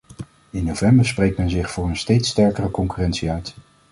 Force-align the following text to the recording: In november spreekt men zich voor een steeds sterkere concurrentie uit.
In 0.49 0.63
november 0.65 1.05
spreekt 1.05 1.37
men 1.37 1.49
zich 1.49 1.71
voor 1.71 1.87
een 1.89 1.95
steeds 1.97 2.29
sterkere 2.29 2.71
concurrentie 2.71 3.31
uit. 3.31 3.53